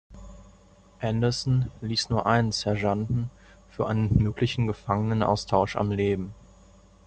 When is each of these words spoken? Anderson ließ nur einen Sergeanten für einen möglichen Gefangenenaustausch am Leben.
Anderson 0.99 1.69
ließ 1.81 2.09
nur 2.09 2.25
einen 2.25 2.51
Sergeanten 2.51 3.29
für 3.69 3.85
einen 3.85 4.17
möglichen 4.17 4.65
Gefangenenaustausch 4.65 5.75
am 5.75 5.91
Leben. 5.91 6.33